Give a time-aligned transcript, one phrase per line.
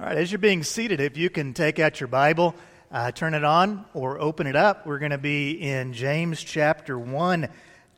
[0.00, 2.54] All right, as you're being seated, if you can take out your Bible,
[2.90, 6.98] uh, turn it on, or open it up, we're going to be in James chapter
[6.98, 7.46] 1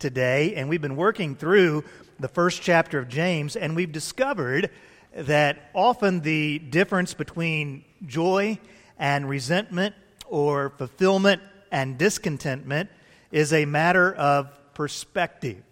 [0.01, 0.57] today.
[0.57, 1.85] And we've been working through
[2.19, 4.71] the first chapter of James, and we've discovered
[5.15, 8.59] that often the difference between joy
[8.99, 9.95] and resentment
[10.27, 11.41] or fulfillment
[11.71, 12.91] and discontentment
[13.31, 15.63] is a matter of perspective.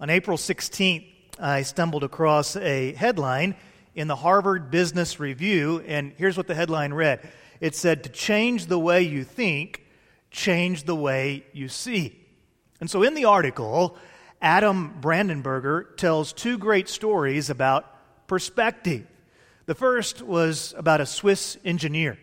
[0.00, 1.06] On April 16th,
[1.38, 3.54] I stumbled across a headline
[3.94, 7.20] in the Harvard Business Review, and here's what the headline read
[7.60, 9.84] it said, To change the way you think,
[10.30, 12.16] change the way you see.
[12.80, 13.96] And so in the article,
[14.40, 17.86] Adam Brandenburger tells two great stories about
[18.26, 19.06] perspective.
[19.66, 22.18] The first was about a Swiss engineer.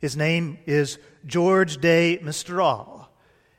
[0.00, 3.08] His name is George de Mestral.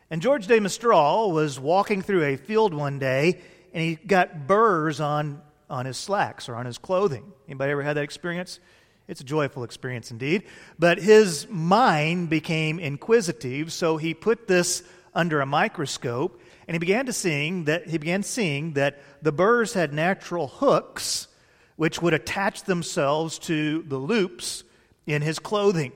[0.10, 3.40] And George de Mestral was walking through a field one day
[3.74, 5.42] and he got burrs on
[5.74, 7.34] on his slacks or on his clothing.
[7.48, 8.60] Anybody ever had that experience?
[9.08, 10.44] It's a joyful experience indeed.
[10.78, 14.84] But his mind became inquisitive, so he put this
[15.16, 19.74] under a microscope and he began to seeing that he began seeing that the burrs
[19.74, 21.28] had natural hooks
[21.76, 24.64] which would attach themselves to the loops
[25.08, 25.92] in his clothing.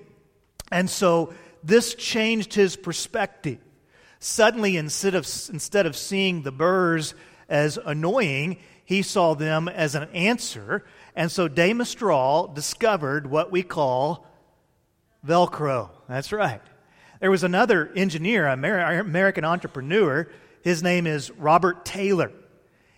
[0.71, 1.33] And so
[1.63, 3.59] this changed his perspective.
[4.19, 7.13] Suddenly, instead of, instead of seeing the burrs
[7.47, 10.85] as annoying, he saw them as an answer.
[11.13, 14.25] And so de Mestral discovered what we call
[15.27, 15.89] Velcro.
[16.07, 16.61] That's right.
[17.19, 20.29] There was another engineer, an American entrepreneur.
[20.61, 22.31] His name is Robert Taylor.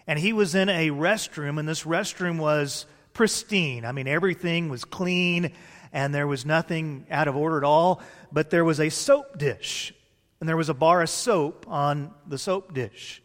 [0.06, 3.84] And he was in a restroom, and this restroom was pristine.
[3.84, 5.54] I mean, everything was clean,
[5.92, 8.04] and there was nothing out of order at all.
[8.32, 9.92] But there was a soap dish,
[10.40, 13.24] and there was a bar of soap on the soap dish.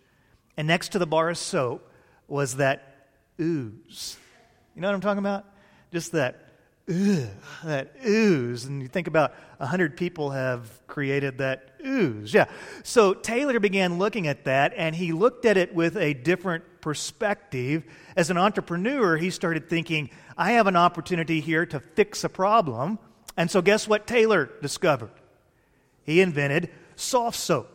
[0.56, 1.90] And next to the bar of soap
[2.28, 3.08] was that
[3.40, 4.16] ooze.
[4.74, 5.44] You know what I'm talking about?
[5.92, 6.44] Just that
[6.88, 7.28] ugh,
[7.64, 8.64] that ooze.
[8.64, 12.32] And you think about a hundred people have created that ooze.
[12.32, 12.46] Yeah.
[12.82, 17.84] So Taylor began looking at that, and he looked at it with a different perspective.
[18.16, 22.98] As an entrepreneur, he started thinking, I have an opportunity here to fix a problem.
[23.36, 25.10] And so, guess what Taylor discovered?
[26.04, 27.70] He invented soft soap.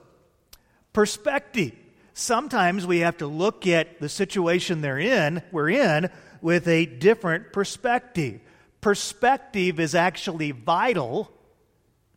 [0.94, 1.74] Perspective
[2.14, 6.10] sometimes we have to look at the situation they're in, we're in,
[6.42, 8.42] with a different perspective.
[8.82, 11.32] Perspective is actually vital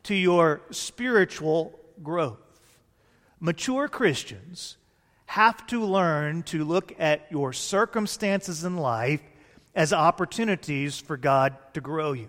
[0.05, 2.39] to your spiritual growth.
[3.41, 4.77] Mature Christians
[5.27, 9.23] have to learn to look at your circumstances in life
[9.75, 12.29] as opportunities for God to grow you.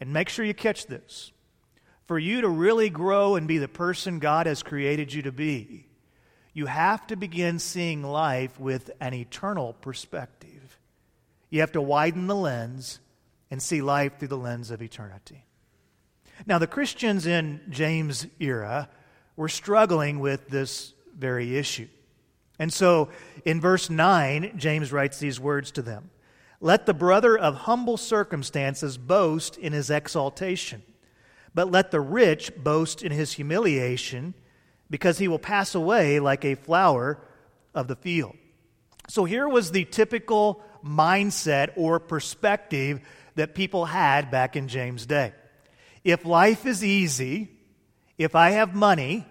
[0.00, 1.32] And make sure you catch this.
[2.06, 5.87] For you to really grow and be the person God has created you to be,
[6.52, 10.78] you have to begin seeing life with an eternal perspective.
[11.50, 13.00] You have to widen the lens
[13.50, 15.44] and see life through the lens of eternity.
[16.46, 18.88] Now, the Christians in James' era
[19.36, 21.88] were struggling with this very issue.
[22.58, 23.08] And so
[23.44, 26.10] in verse 9, James writes these words to them
[26.60, 30.82] Let the brother of humble circumstances boast in his exaltation,
[31.54, 34.34] but let the rich boast in his humiliation
[34.90, 37.18] because he will pass away like a flower
[37.74, 38.36] of the field.
[39.08, 43.00] So here was the typical mindset or perspective
[43.34, 45.32] that people had back in James' day.
[46.04, 47.48] If life is easy,
[48.16, 49.26] if I have money,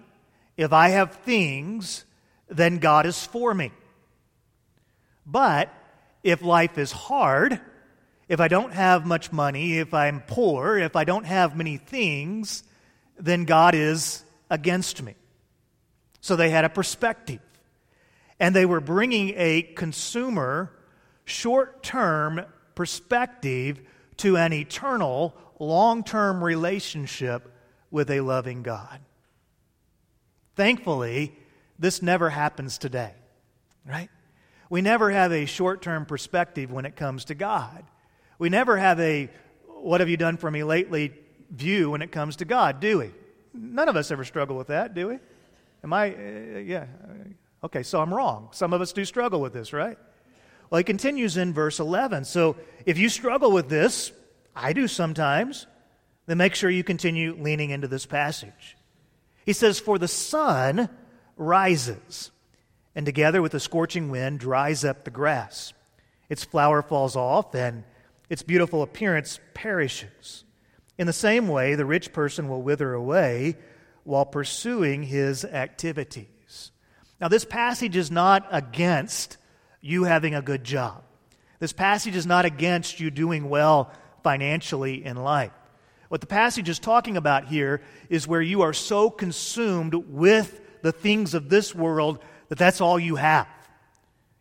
[0.56, 2.04] if I have things,
[2.48, 3.70] then God is for me.
[5.26, 5.72] But
[6.22, 7.60] if life is hard,
[8.28, 12.62] if I don't have much money, if I'm poor, if I don't have many things,
[13.18, 15.14] then God is against me.
[16.28, 17.40] So they had a perspective.
[18.38, 20.70] And they were bringing a consumer,
[21.24, 22.44] short term
[22.74, 23.80] perspective
[24.18, 27.50] to an eternal, long term relationship
[27.90, 29.00] with a loving God.
[30.54, 31.34] Thankfully,
[31.78, 33.14] this never happens today,
[33.86, 34.10] right?
[34.68, 37.84] We never have a short term perspective when it comes to God.
[38.38, 39.30] We never have a,
[39.66, 41.14] what have you done for me lately
[41.50, 43.12] view when it comes to God, do we?
[43.54, 45.18] None of us ever struggle with that, do we?
[45.84, 46.86] Am I, uh, yeah.
[47.64, 48.48] Okay, so I'm wrong.
[48.52, 49.98] Some of us do struggle with this, right?
[50.70, 52.24] Well, he continues in verse 11.
[52.24, 54.12] So if you struggle with this,
[54.54, 55.66] I do sometimes,
[56.26, 58.76] then make sure you continue leaning into this passage.
[59.46, 60.88] He says, For the sun
[61.36, 62.30] rises,
[62.94, 65.72] and together with the scorching wind dries up the grass.
[66.28, 67.84] Its flower falls off, and
[68.28, 70.44] its beautiful appearance perishes.
[70.98, 73.56] In the same way, the rich person will wither away
[74.08, 76.72] while pursuing his activities.
[77.20, 79.36] Now, this passage is not against
[79.82, 81.02] you having a good job.
[81.58, 85.52] This passage is not against you doing well financially in life.
[86.08, 90.92] What the passage is talking about here is where you are so consumed with the
[90.92, 92.18] things of this world
[92.48, 93.46] that that's all you have.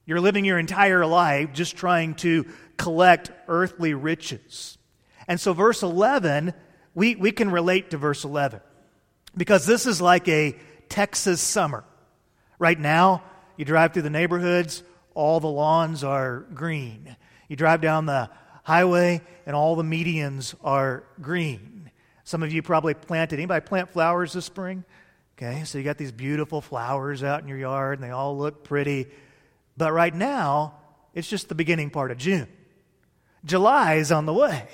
[0.05, 2.45] You're living your entire life just trying to
[2.77, 4.77] collect earthly riches.
[5.27, 6.53] And so, verse 11,
[6.95, 8.61] we, we can relate to verse 11
[9.37, 10.55] because this is like a
[10.89, 11.83] Texas summer.
[12.59, 13.23] Right now,
[13.55, 17.15] you drive through the neighborhoods, all the lawns are green.
[17.47, 18.29] You drive down the
[18.63, 21.91] highway, and all the medians are green.
[22.23, 23.37] Some of you probably planted.
[23.37, 24.83] Anybody plant flowers this spring?
[25.37, 28.63] Okay, so you got these beautiful flowers out in your yard, and they all look
[28.63, 29.07] pretty.
[29.77, 30.73] But right now,
[31.13, 32.47] it's just the beginning part of June.
[33.45, 34.67] July is on the way.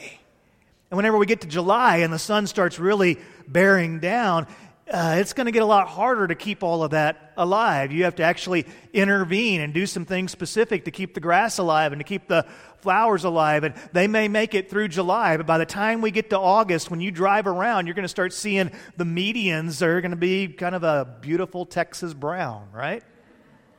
[0.90, 4.48] And whenever we get to July and the sun starts really bearing down,
[4.92, 7.92] uh, it's going to get a lot harder to keep all of that alive.
[7.92, 11.94] You have to actually intervene and do some things specific to keep the grass alive
[11.94, 12.46] and to keep the
[12.78, 13.64] flowers alive.
[13.64, 16.92] And they may make it through July, but by the time we get to August,
[16.92, 20.50] when you drive around, you're going to start seeing the medians are going to be
[20.50, 23.04] kind of a beautiful Texas brown, right?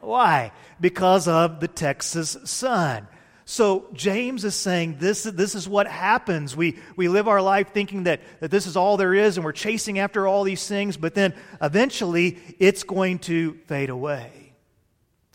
[0.01, 0.53] Why?
[0.81, 3.07] Because of the Texas sun.
[3.47, 6.57] So James is saying this, this is what happens.
[6.57, 9.53] We, we live our life thinking that, that this is all there is and we're
[9.53, 14.55] chasing after all these things, but then eventually it's going to fade away.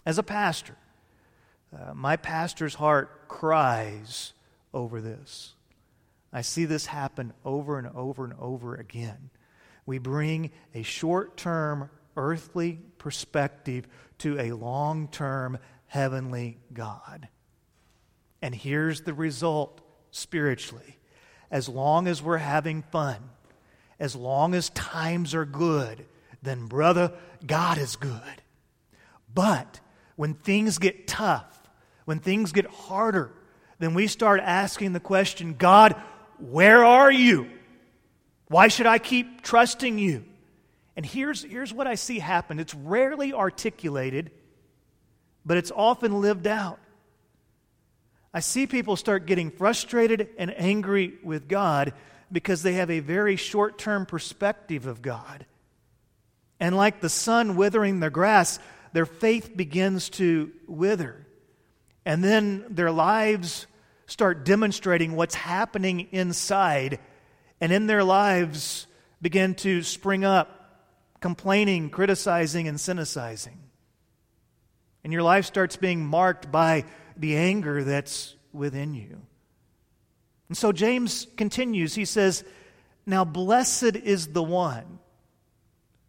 [0.05, 0.75] As a pastor,
[1.71, 4.33] uh, my pastor's heart cries
[4.73, 5.53] over this.
[6.33, 9.29] I see this happen over and over and over again.
[9.85, 13.87] We bring a short term earthly perspective
[14.19, 17.27] to a long term heavenly God.
[18.41, 19.81] And here's the result
[20.11, 20.97] spiritually.
[21.51, 23.17] As long as we're having fun,
[23.99, 26.05] as long as times are good,
[26.41, 27.11] then, brother,
[27.45, 28.41] God is good.
[29.33, 29.79] But
[30.15, 31.69] when things get tough,
[32.05, 33.31] when things get harder,
[33.79, 35.95] then we start asking the question God,
[36.37, 37.49] where are you?
[38.47, 40.25] Why should I keep trusting you?
[40.95, 44.31] And here's, here's what I see happen it's rarely articulated,
[45.45, 46.79] but it's often lived out.
[48.33, 51.93] I see people start getting frustrated and angry with God
[52.31, 55.45] because they have a very short term perspective of God.
[56.59, 58.59] And like the sun withering the grass,
[58.93, 61.25] their faith begins to wither.
[62.05, 63.65] And then their lives
[64.05, 66.99] start demonstrating what's happening inside.
[67.61, 68.87] And in their lives
[69.21, 70.55] begin to spring up
[71.19, 73.57] complaining, criticizing, and cynicizing.
[75.03, 76.85] And your life starts being marked by
[77.19, 79.21] the anger that's within you.
[80.47, 81.93] And so James continues.
[81.93, 82.43] He says,
[83.05, 84.99] Now blessed is the one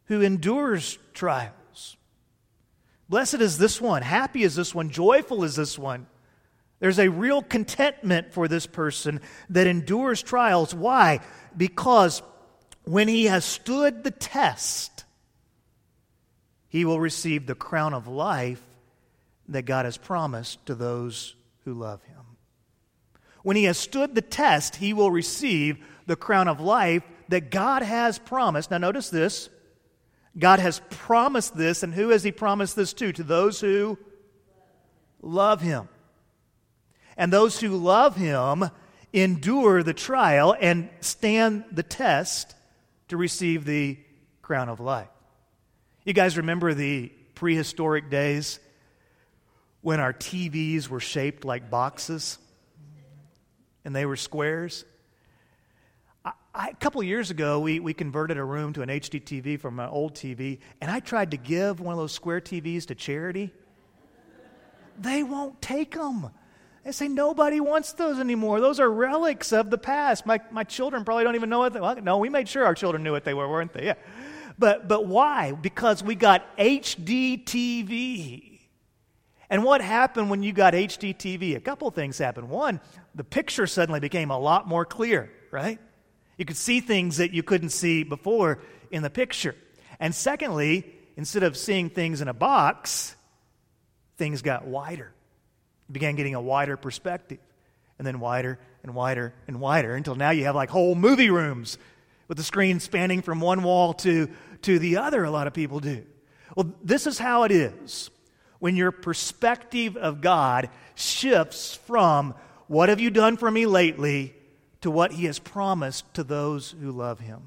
[0.06, 1.96] who endures trials.
[3.08, 4.02] Blessed is this one.
[4.02, 4.90] Happy is this one.
[4.90, 6.06] Joyful is this one.
[6.78, 9.20] There's a real contentment for this person
[9.50, 10.74] that endures trials.
[10.74, 11.20] Why?
[11.54, 12.22] Because
[12.84, 15.04] when he has stood the test,
[16.68, 18.62] he will receive the crown of life
[19.50, 22.16] that God has promised to those who love him.
[23.42, 27.82] When he has stood the test, he will receive the crown of life that God
[27.82, 28.70] has promised.
[28.70, 29.48] Now, notice this
[30.38, 33.12] God has promised this, and who has he promised this to?
[33.12, 33.98] To those who
[35.22, 35.88] love him.
[37.16, 38.70] And those who love him
[39.12, 42.54] endure the trial and stand the test
[43.08, 43.98] to receive the
[44.42, 45.08] crown of life.
[46.04, 48.60] You guys remember the prehistoric days
[49.82, 52.38] when our TVs were shaped like boxes
[53.84, 54.84] and they were squares.
[56.24, 59.58] I, I, a couple years ago, we, we converted a room to an HD TV
[59.58, 62.94] from an old TV, and I tried to give one of those square TVs to
[62.94, 63.52] charity.
[64.98, 66.30] They won't take them.
[66.84, 68.60] They say nobody wants those anymore.
[68.60, 70.26] Those are relics of the past.
[70.26, 72.74] My, my children probably don't even know what they well, No, we made sure our
[72.74, 73.86] children knew what they were, weren't they?
[73.86, 73.94] Yeah.
[74.58, 75.52] But, but why?
[75.52, 78.49] Because we got HD TV.
[79.50, 81.56] And what happened when you got HDTV?
[81.56, 82.48] A couple things happened.
[82.48, 82.80] One,
[83.16, 85.80] the picture suddenly became a lot more clear, right?
[86.38, 88.60] You could see things that you couldn't see before
[88.92, 89.56] in the picture.
[89.98, 93.16] And secondly, instead of seeing things in a box,
[94.16, 95.12] things got wider.
[95.88, 97.38] You began getting a wider perspective,
[97.98, 101.76] and then wider and wider and wider until now you have like whole movie rooms
[102.28, 104.30] with the screen spanning from one wall to,
[104.62, 106.06] to the other, a lot of people do.
[106.56, 108.10] Well, this is how it is
[108.60, 112.34] when your perspective of God shifts from
[112.68, 114.34] what have you done for me lately
[114.82, 117.40] to what he has promised to those who love him.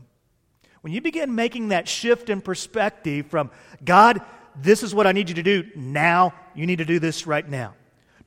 [0.82, 3.50] When you begin making that shift in perspective from
[3.84, 4.22] God,
[4.56, 7.48] this is what I need you to do now, you need to do this right
[7.48, 7.74] now,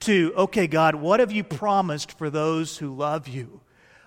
[0.00, 3.60] to, okay, God, what have you promised for those who love you?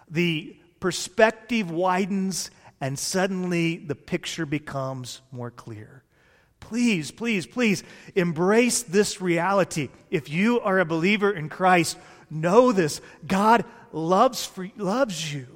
[0.10, 6.04] the perspective widens, and suddenly the picture becomes more clear.
[6.60, 7.84] Please, please, please
[8.16, 9.90] embrace this reality.
[10.12, 11.98] If you are a believer in Christ,
[12.30, 15.48] know this God loves, for, loves you.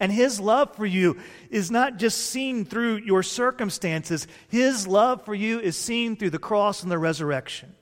[0.00, 1.18] And his love for you
[1.48, 6.40] is not just seen through your circumstances, his love for you is seen through the
[6.40, 7.72] cross and the resurrection.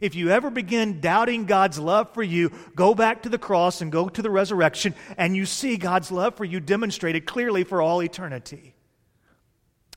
[0.00, 3.90] If you ever begin doubting God's love for you, go back to the cross and
[3.90, 8.02] go to the resurrection, and you see God's love for you demonstrated clearly for all
[8.02, 8.75] eternity.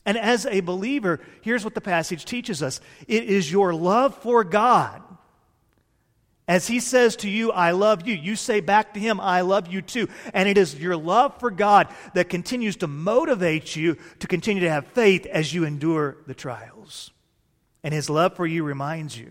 [0.06, 4.44] And as a believer, here's what the passage teaches us it is your love for
[4.44, 5.02] God
[6.50, 9.72] as he says to you, I love you, you say back to him, I love
[9.72, 10.08] you too.
[10.34, 14.68] And it is your love for God that continues to motivate you to continue to
[14.68, 17.12] have faith as you endure the trials.
[17.84, 19.30] And his love for you reminds you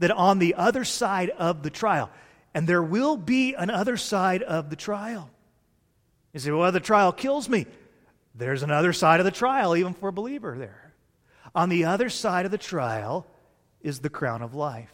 [0.00, 2.10] that on the other side of the trial,
[2.54, 5.30] and there will be an other side of the trial.
[6.32, 7.66] You say, well, the trial kills me.
[8.34, 10.94] There's another side of the trial, even for a believer there.
[11.54, 13.26] On the other side of the trial
[13.82, 14.92] is the crown of life.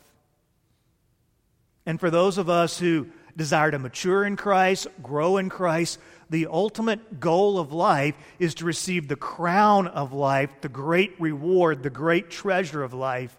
[1.86, 6.48] And for those of us who desire to mature in Christ, grow in Christ, the
[6.48, 11.90] ultimate goal of life is to receive the crown of life, the great reward, the
[11.90, 13.36] great treasure of life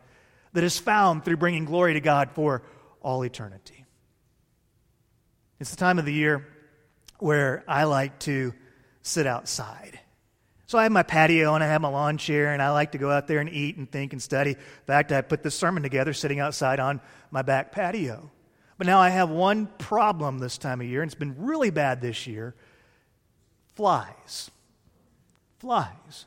[0.53, 2.63] that is found through bringing glory to God for
[3.01, 3.85] all eternity.
[5.59, 6.47] It's the time of the year
[7.19, 8.53] where I like to
[9.09, 9.99] sit outside.
[10.67, 12.99] So I have my patio and I have my lawn chair, and I like to
[12.99, 14.51] go out there and eat and think and study.
[14.51, 17.01] In fact, I put this sermon together sitting outside on
[17.31, 18.29] my back patio.
[18.77, 22.01] But now I have one problem this time of year, and it's been really bad
[22.01, 22.55] this year
[23.75, 24.51] flies.
[25.59, 26.25] Flies.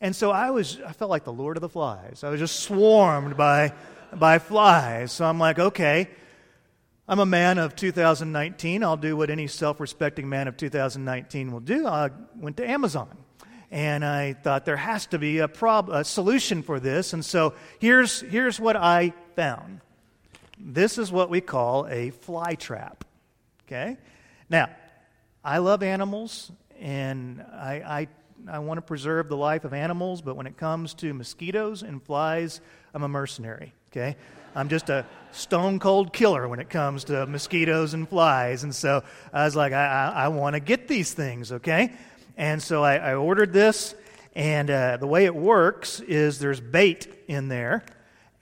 [0.00, 2.22] And so I was, I felt like the Lord of the Flies.
[2.22, 3.72] I was just swarmed by,
[4.12, 5.10] by flies.
[5.10, 6.08] So I'm like, okay,
[7.10, 8.84] I'm a man of 2019.
[8.84, 11.84] I'll do what any self respecting man of 2019 will do.
[11.84, 13.08] I went to Amazon
[13.68, 17.12] and I thought there has to be a, prob- a solution for this.
[17.12, 19.80] And so here's, here's what I found
[20.56, 23.04] this is what we call a fly trap.
[23.66, 23.96] Okay?
[24.48, 24.68] Now,
[25.42, 28.06] I love animals and I,
[28.46, 31.82] I, I want to preserve the life of animals, but when it comes to mosquitoes
[31.82, 32.60] and flies,
[32.94, 33.74] I'm a mercenary.
[33.90, 34.16] Okay?
[34.54, 38.64] I'm just a stone cold killer when it comes to mosquitoes and flies.
[38.64, 41.92] And so I was like, I, I, I want to get these things, okay?
[42.36, 43.94] And so I, I ordered this,
[44.34, 47.84] and uh, the way it works is there's bait in there,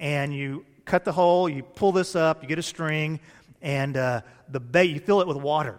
[0.01, 3.21] and you cut the hole, you pull this up, you get a string,
[3.61, 5.79] and uh, the bait, you fill it with water.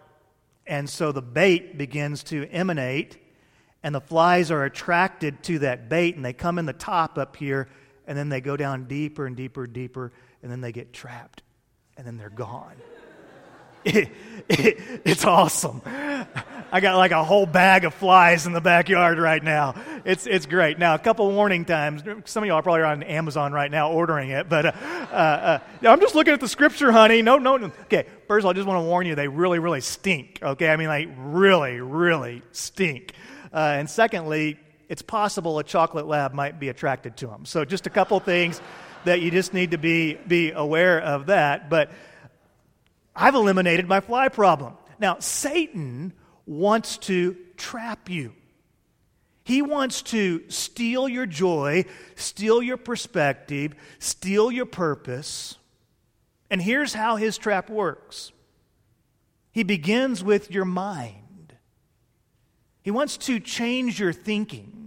[0.68, 3.18] And so the bait begins to emanate,
[3.82, 7.36] and the flies are attracted to that bait, and they come in the top up
[7.36, 7.68] here,
[8.10, 10.12] and then they go down deeper and deeper and deeper,
[10.42, 11.44] and then they get trapped,
[11.96, 12.76] and then they're gone.
[13.86, 14.10] It,
[14.50, 15.82] it, it's awesome.
[15.86, 19.74] I got like a whole bag of flies in the backyard right now.
[20.04, 20.78] It's, it's great.
[20.78, 22.04] Now, a couple warning times.
[22.26, 25.88] Some of y'all are probably on Amazon right now ordering it, but uh, uh, uh,
[25.88, 27.22] I'm just looking at the scripture, honey.
[27.22, 27.72] No, no, no.
[27.84, 30.40] Okay, first of all, I just want to warn you, they really, really stink.
[30.44, 33.14] Okay, I mean, like, really, really stink.
[33.54, 34.60] Uh, and secondly,
[34.90, 37.46] it's possible a chocolate lab might be attracted to them.
[37.46, 38.60] So, just a couple things
[39.06, 41.70] that you just need to be, be aware of that.
[41.70, 41.92] But
[43.16, 44.74] I've eliminated my fly problem.
[45.00, 46.12] Now, Satan
[46.46, 48.34] wants to trap you.
[49.44, 55.58] He wants to steal your joy, steal your perspective, steal your purpose.
[56.50, 58.32] And here's how his trap works
[59.52, 61.54] he begins with your mind.
[62.82, 64.79] He wants to change your thinking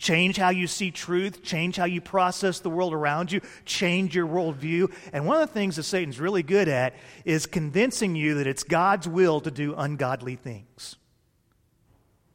[0.00, 4.26] change how you see truth, change how you process the world around you, change your
[4.26, 4.90] worldview.
[5.12, 6.94] And one of the things that Satan's really good at
[7.26, 10.96] is convincing you that it's God's will to do ungodly things.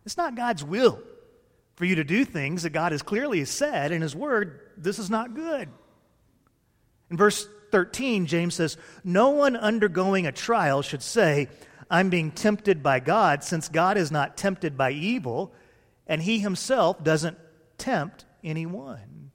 [0.05, 1.01] It's not God's will
[1.75, 5.09] for you to do things that God has clearly said in His Word, this is
[5.09, 5.67] not good.
[7.09, 11.49] In verse 13, James says, No one undergoing a trial should say,
[11.89, 15.51] I'm being tempted by God, since God is not tempted by evil,
[16.05, 17.37] and He Himself doesn't
[17.77, 19.31] tempt anyone.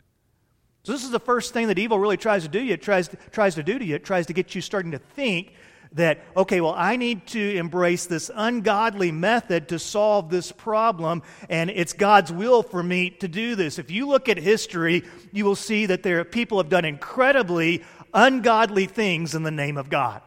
[0.82, 2.60] So, this is the first thing that evil really tries to do.
[2.60, 2.74] you.
[2.74, 3.96] It tries to, tries to do to you.
[3.96, 5.52] It tries to get you starting to think
[5.92, 11.68] that, okay, well, I need to embrace this ungodly method to solve this problem, and
[11.68, 13.78] it's God's will for me to do this.
[13.78, 17.82] If you look at history, you will see that there are people have done incredibly
[18.14, 20.22] ungodly things in the name of God.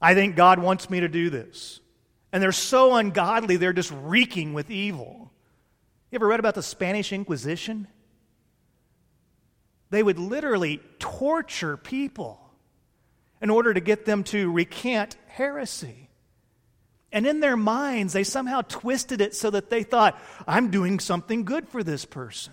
[0.00, 1.80] I think God wants me to do this.
[2.32, 5.27] And they're so ungodly, they're just reeking with evil.
[6.10, 7.86] You ever read about the Spanish Inquisition?
[9.90, 12.40] They would literally torture people
[13.40, 16.08] in order to get them to recant heresy.
[17.12, 21.44] And in their minds, they somehow twisted it so that they thought, I'm doing something
[21.44, 22.52] good for this person.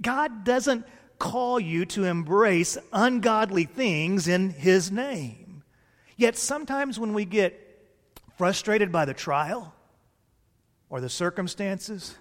[0.00, 0.86] God doesn't
[1.18, 5.64] call you to embrace ungodly things in His name.
[6.16, 7.64] Yet sometimes when we get
[8.36, 9.74] frustrated by the trial
[10.90, 12.16] or the circumstances,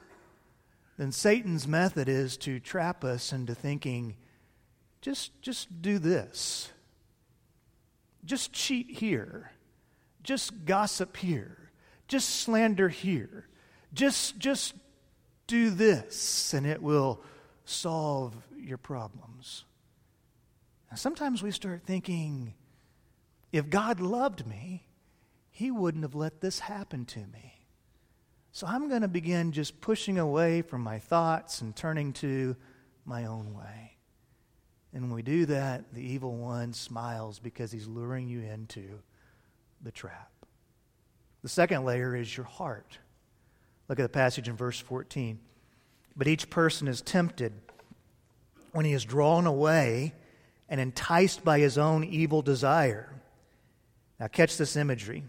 [0.97, 4.15] then Satan's method is to trap us into thinking,
[5.01, 6.71] just, just do this.
[8.25, 9.51] Just cheat here.
[10.23, 11.71] Just gossip here.
[12.07, 13.47] Just slander here.
[13.93, 14.73] Just, just
[15.45, 17.21] do this, and it will
[17.63, 19.63] solve your problems.
[20.95, 22.53] sometimes we start thinking,
[23.51, 24.87] if God loved me,
[25.49, 27.56] He wouldn't have let this happen to me.
[28.57, 32.55] So I'm going to begin just pushing away from my thoughts and turning to
[33.05, 33.97] my own way.
[34.91, 38.97] And when we do that, the evil one smiles because he's luring you into
[39.83, 40.31] the trap.
[41.43, 42.97] The second layer is your heart.
[43.89, 45.37] Look at the passage in verse 14.
[46.15, 47.53] But each person is tempted
[48.71, 50.15] when he is drawn away
[50.67, 53.21] and enticed by his own evil desire.
[54.19, 55.25] Now, catch this imagery.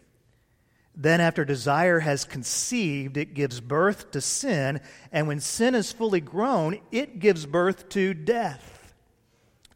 [1.00, 4.80] Then, after desire has conceived, it gives birth to sin,
[5.12, 8.92] and when sin is fully grown, it gives birth to death.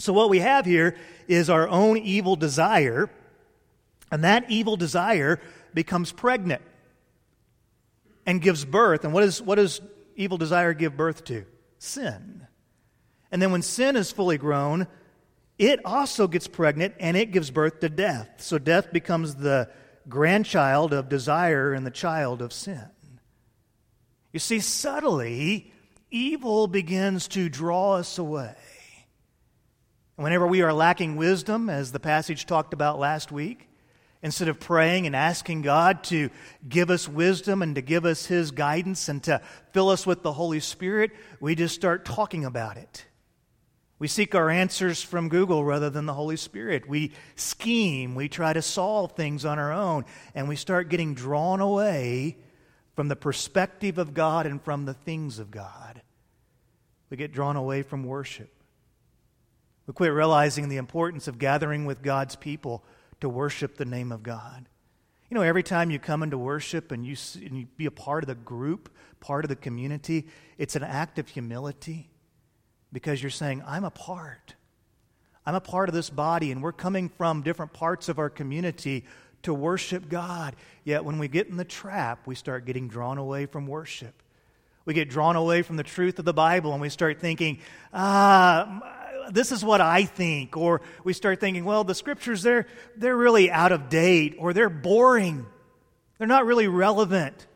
[0.00, 0.96] So, what we have here
[1.28, 3.08] is our own evil desire,
[4.10, 5.40] and that evil desire
[5.72, 6.60] becomes pregnant
[8.26, 9.04] and gives birth.
[9.04, 9.80] And what, is, what does
[10.16, 11.44] evil desire give birth to?
[11.78, 12.48] Sin.
[13.30, 14.88] And then when sin is fully grown,
[15.56, 18.28] it also gets pregnant and it gives birth to death.
[18.38, 19.70] So death becomes the
[20.08, 22.88] grandchild of desire and the child of sin.
[24.32, 25.72] You see, subtly,
[26.10, 28.54] evil begins to draw us away.
[30.16, 33.68] Whenever we are lacking wisdom, as the passage talked about last week,
[34.22, 36.30] instead of praying and asking God to
[36.66, 39.40] give us wisdom and to give us His guidance and to
[39.72, 43.04] fill us with the Holy Spirit, we just start talking about it.
[44.02, 46.88] We seek our answers from Google rather than the Holy Spirit.
[46.88, 51.60] We scheme, we try to solve things on our own, and we start getting drawn
[51.60, 52.36] away
[52.96, 56.02] from the perspective of God and from the things of God.
[57.10, 58.52] We get drawn away from worship.
[59.86, 62.84] We quit realizing the importance of gathering with God's people
[63.20, 64.68] to worship the name of God.
[65.30, 68.24] You know, every time you come into worship and you, and you be a part
[68.24, 70.26] of the group, part of the community,
[70.58, 72.11] it's an act of humility
[72.92, 74.54] because you're saying, I'm a part.
[75.44, 79.04] I'm a part of this body, and we're coming from different parts of our community
[79.42, 80.54] to worship God.
[80.84, 84.14] Yet when we get in the trap, we start getting drawn away from worship.
[84.84, 87.58] We get drawn away from the truth of the Bible, and we start thinking,
[87.92, 90.56] ah, this is what I think.
[90.56, 94.70] Or we start thinking, well, the scriptures, they're, they're really out of date, or they're
[94.70, 95.46] boring.
[96.18, 97.46] They're not really relevant.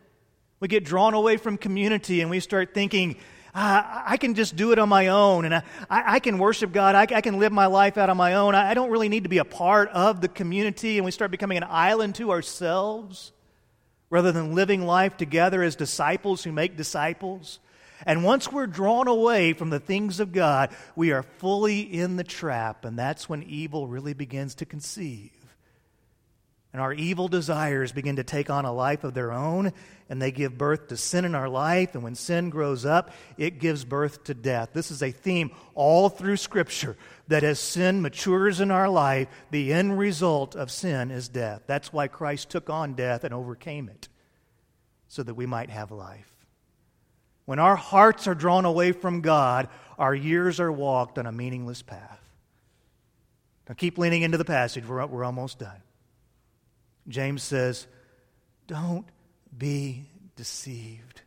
[0.58, 3.16] We get drawn away from community, and we start thinking,
[3.56, 6.94] uh, I can just do it on my own and I, I can worship God.
[6.94, 8.54] I, I, can live my life out on my own.
[8.54, 10.98] I, I don't really need to be a part of the community.
[10.98, 13.32] And we start becoming an island to ourselves
[14.10, 17.58] rather than living life together as disciples who make disciples.
[18.04, 22.24] And once we're drawn away from the things of God, we are fully in the
[22.24, 25.32] trap, and that's when evil really begins to conceive.
[26.76, 29.72] And our evil desires begin to take on a life of their own,
[30.10, 31.94] and they give birth to sin in our life.
[31.94, 34.74] And when sin grows up, it gives birth to death.
[34.74, 39.72] This is a theme all through Scripture that as sin matures in our life, the
[39.72, 41.62] end result of sin is death.
[41.66, 44.10] That's why Christ took on death and overcame it,
[45.08, 46.30] so that we might have life.
[47.46, 51.80] When our hearts are drawn away from God, our years are walked on a meaningless
[51.80, 52.20] path.
[53.66, 54.86] Now keep leaning into the passage.
[54.86, 55.80] We're, we're almost done.
[57.08, 57.86] James says,
[58.66, 59.06] Don't
[59.56, 61.22] be deceived,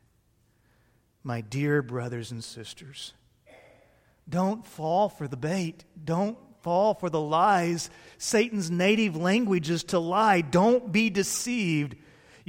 [1.24, 3.14] my dear brothers and sisters.
[4.28, 5.86] Don't fall for the bait.
[6.04, 7.90] Don't fall for the lies.
[8.18, 10.42] Satan's native language is to lie.
[10.42, 11.96] Don't be deceived.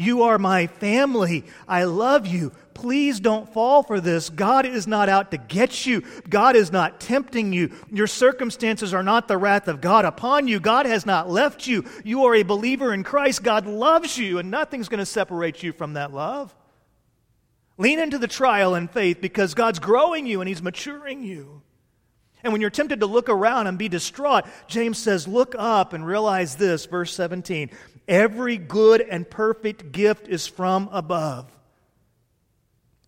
[0.01, 1.45] You are my family.
[1.69, 2.53] I love you.
[2.73, 4.31] Please don't fall for this.
[4.31, 6.03] God is not out to get you.
[6.27, 7.77] God is not tempting you.
[7.93, 10.59] Your circumstances are not the wrath of God upon you.
[10.59, 11.85] God has not left you.
[12.03, 13.43] You are a believer in Christ.
[13.43, 16.57] God loves you, and nothing's going to separate you from that love.
[17.77, 21.61] Lean into the trial in faith because God's growing you and He's maturing you.
[22.43, 26.07] And when you're tempted to look around and be distraught, James says, Look up and
[26.07, 27.71] realize this, verse 17.
[28.09, 31.51] Every good and perfect gift is from above.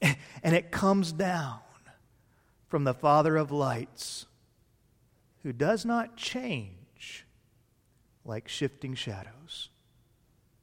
[0.00, 1.61] And it comes down
[2.68, 4.26] from the Father of lights,
[5.42, 7.26] who does not change
[8.24, 9.68] like shifting shadows.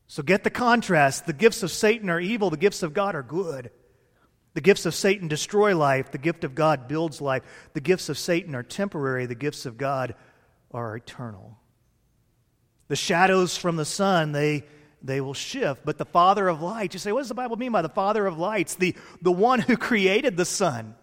[0.07, 1.27] So get the contrast.
[1.27, 3.69] The gifts of Satan are evil, the gifts of God are good.
[4.55, 7.43] The gifts of Satan destroy life, the gift of God builds life.
[7.73, 10.15] The gifts of Satan are temporary, the gifts of God
[10.71, 11.58] are eternal.
[12.89, 14.65] The shadows from the sun, they,
[15.01, 15.85] they will shift.
[15.85, 18.25] But the Father of lights, you say, what does the Bible mean by the Father
[18.25, 18.75] of lights?
[18.75, 20.95] The, the one who created the sun,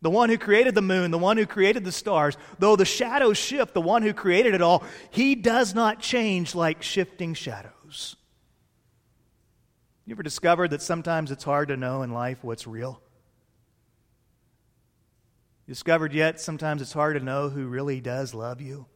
[0.00, 3.36] the one who created the moon, the one who created the stars, though the shadows
[3.36, 8.14] shift, the one who created it all, he does not change like shifting shadows.
[10.06, 13.00] You ever discovered that sometimes it's hard to know in life what's real?
[15.66, 18.86] Discovered yet sometimes it's hard to know who really does love you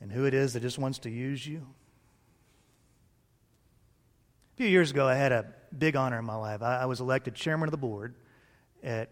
[0.00, 1.66] and who it is that just wants to use you?
[4.54, 6.62] A few years ago, I had a big honor in my life.
[6.62, 8.14] I, I was elected chairman of the board
[8.82, 9.10] at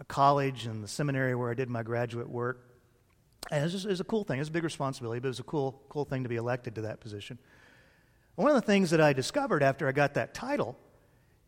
[0.00, 2.62] a college and the seminary where I did my graduate work.
[3.50, 4.38] And it was, just, it was a cool thing.
[4.38, 6.74] It was a big responsibility, but it was a cool, cool thing to be elected
[6.76, 7.38] to that position.
[8.34, 10.76] One of the things that I discovered after I got that title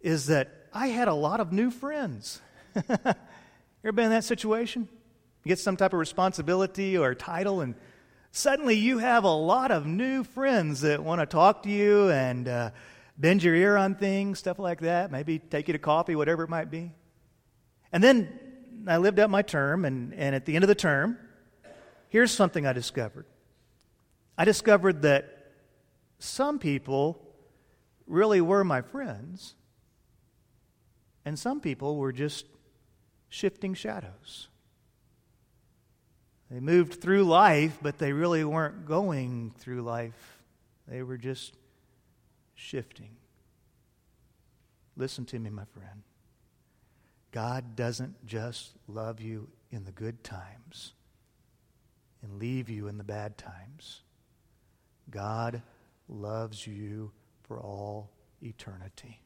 [0.01, 2.40] is that I had a lot of new friends.
[2.77, 2.85] you
[3.85, 4.88] ever been in that situation?
[5.44, 7.74] You get some type of responsibility or title, and
[8.31, 12.49] suddenly you have a lot of new friends that want to talk to you and
[12.49, 12.71] uh,
[13.17, 16.49] bend your ear on things, stuff like that, maybe take you to coffee, whatever it
[16.49, 16.93] might be.
[17.93, 18.38] And then
[18.87, 21.19] I lived out my term, and, and at the end of the term,
[22.09, 23.27] here's something I discovered.
[24.37, 25.53] I discovered that
[26.19, 27.21] some people
[28.07, 29.55] really were my friends,
[31.25, 32.47] and some people were just
[33.29, 34.49] shifting shadows.
[36.51, 40.43] They moved through life, but they really weren't going through life.
[40.87, 41.55] They were just
[42.55, 43.11] shifting.
[44.97, 46.03] Listen to me, my friend.
[47.31, 50.95] God doesn't just love you in the good times
[52.23, 54.01] and leave you in the bad times.
[55.11, 55.63] God
[56.09, 58.11] loves you for all
[58.43, 59.21] eternity.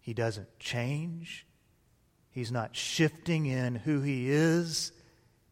[0.00, 1.46] He doesn't change.
[2.30, 4.92] He's not shifting in who he is.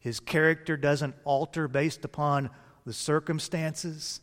[0.00, 2.50] His character doesn't alter based upon
[2.84, 4.20] the circumstances.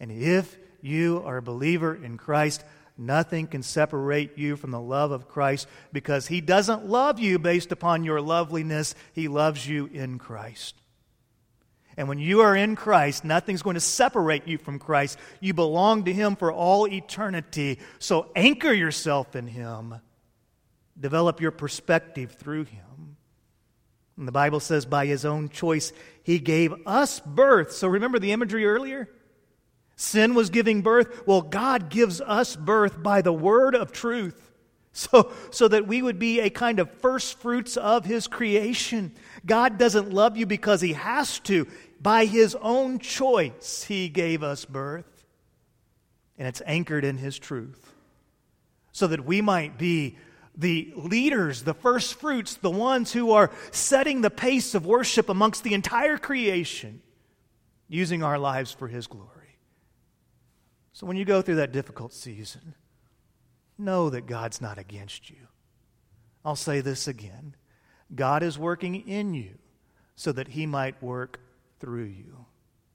[0.00, 2.64] And if you are a believer in Christ,
[2.96, 7.72] nothing can separate you from the love of Christ because he doesn't love you based
[7.72, 8.94] upon your loveliness.
[9.12, 10.76] He loves you in Christ.
[11.98, 15.18] And when you are in Christ, nothing's going to separate you from Christ.
[15.40, 17.80] You belong to Him for all eternity.
[17.98, 19.96] So anchor yourself in Him.
[20.98, 23.16] Develop your perspective through Him.
[24.18, 27.72] And the Bible says, by His own choice, He gave us birth.
[27.72, 29.08] So remember the imagery earlier?
[29.94, 31.26] Sin was giving birth.
[31.26, 34.44] Well, God gives us birth by the word of truth.
[34.94, 39.12] So, so that we would be a kind of first fruits of His creation.
[39.46, 41.68] God doesn't love you because He has to.
[42.00, 45.24] By His own choice, He gave us birth.
[46.36, 47.92] And it's anchored in His truth.
[48.90, 50.16] So that we might be
[50.58, 55.62] the leaders, the first fruits, the ones who are setting the pace of worship amongst
[55.62, 57.00] the entire creation,
[57.86, 59.56] using our lives for His glory.
[60.92, 62.74] So when you go through that difficult season,
[63.78, 65.36] know that God's not against you.
[66.44, 67.54] I'll say this again
[68.12, 69.58] God is working in you
[70.16, 71.38] so that He might work
[71.78, 72.46] through you.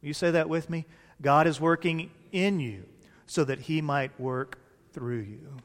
[0.01, 0.85] Will you say that with me?
[1.21, 2.83] God is working in you
[3.25, 4.59] so that He might work
[4.91, 5.57] through you.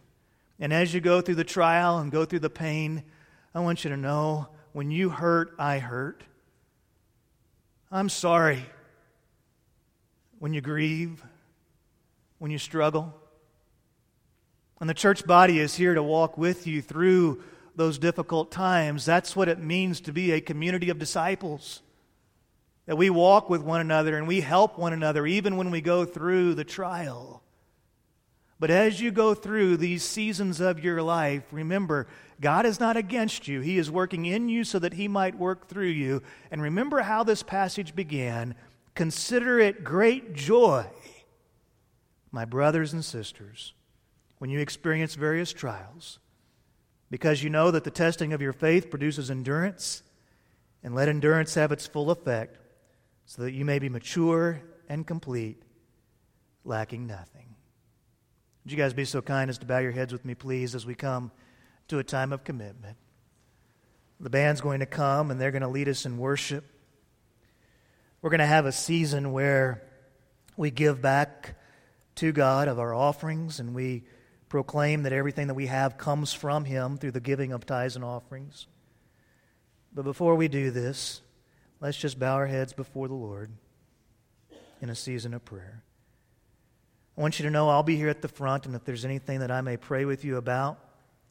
[0.61, 3.05] And as you go through the trial and go through the pain,
[3.55, 6.23] I want you to know when you hurt, I hurt.
[7.91, 8.65] I'm sorry
[10.39, 11.23] when you grieve,
[12.39, 13.15] when you struggle.
[14.81, 17.43] And the church body is here to walk with you through
[17.75, 19.05] those difficult times.
[19.05, 21.81] That's what it means to be a community of disciples.
[22.87, 26.05] That we walk with one another and we help one another even when we go
[26.05, 27.43] through the trial.
[28.61, 32.09] But as you go through these seasons of your life, remember,
[32.41, 33.61] God is not against you.
[33.61, 36.23] He is working in you so that He might work through you.
[36.51, 38.57] And remember how this passage began.
[38.95, 40.87] Consider it great joy,
[42.33, 43.75] my brothers and sisters
[44.39, 46.19] when you experience various trials,
[47.11, 50.03] because you know that the testing of your faith produces endurance,
[50.83, 52.59] and let endurance have its full effect,
[53.27, 55.63] so that you may be mature and complete,
[56.65, 57.57] lacking nothing.
[58.69, 60.85] Would you guys be so kind as to bow your heads with me, please, as
[60.85, 61.33] we come
[61.89, 62.99] to a time of commitment?
[64.21, 66.67] The band's going to come and they're going to lead us in worship.
[68.21, 69.85] We're going to have a season where
[70.59, 71.57] we give back
[72.17, 74.05] to God of our offerings and we
[74.51, 78.05] proclaim that everything that we have comes from Him through the giving of tithes and
[78.05, 78.67] offerings.
[79.95, 81.23] But before we do this,
[81.81, 83.51] let's just bow our heads before the Lord
[84.83, 85.85] in a season of prayer.
[87.19, 89.41] I want you to know I'll be here at the front, and if there's anything
[89.41, 90.79] that I may pray with you about,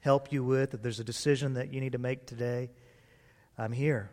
[0.01, 2.71] help you with, if there's a decision that you need to make today,
[3.57, 4.11] I'm here.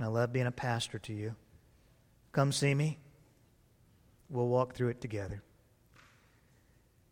[0.00, 1.34] I love being a pastor to you.
[2.32, 2.98] Come see me.
[4.30, 5.42] We'll walk through it together.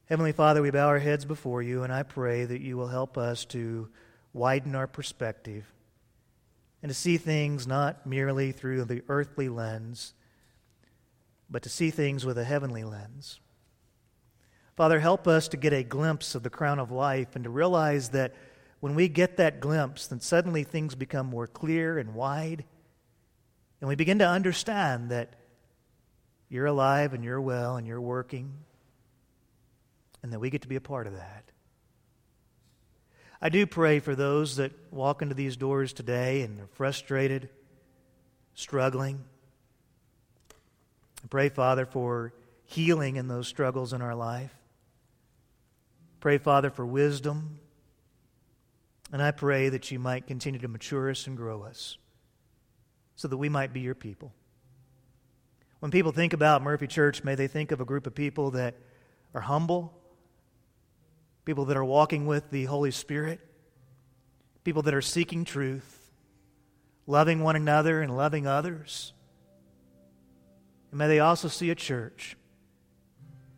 [0.07, 3.19] Heavenly Father, we bow our heads before you, and I pray that you will help
[3.19, 3.91] us to
[4.33, 5.71] widen our perspective
[6.83, 10.15] and to see things not merely through the earthly lens,
[11.51, 13.39] but to see things with a heavenly lens.
[14.77, 18.11] Father, help us to get a glimpse of the crown of life and to realize
[18.11, 18.35] that
[18.81, 22.65] when we get that glimpse, then suddenly things become more clear and wide.
[23.81, 25.33] And we begin to understand that
[26.51, 28.53] you're alive and you're well and you're working,
[30.23, 31.45] and that we get to be a part of that.
[33.41, 37.49] I do pray for those that walk into these doors today and are frustrated,
[38.55, 39.25] struggling.
[41.25, 42.33] I pray, Father, for
[42.65, 44.55] healing in those struggles in our life.
[46.27, 47.61] Pray, Father, for wisdom.
[49.13, 51.99] And I pray that you might continue to mature us and grow us
[53.15, 54.35] so that we might be your people.
[55.79, 58.75] When people think about Murphy Church, may they think of a group of people that
[59.35, 59.97] are humble,
[61.45, 63.39] people that are walking with the Holy Spirit,
[64.65, 66.11] people that are seeking truth,
[67.07, 69.13] loving one another and loving others.
[70.91, 72.37] And may they also see a church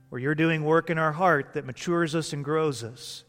[0.09, 3.25] where you're doing work in our heart that matures us and grows us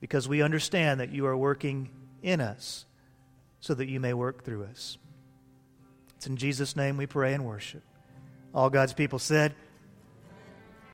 [0.00, 1.90] because we understand that you are working
[2.22, 2.84] in us
[3.60, 4.98] so that you may work through us.
[6.16, 7.82] It's in Jesus' name we pray and worship.
[8.54, 9.54] All God's people said,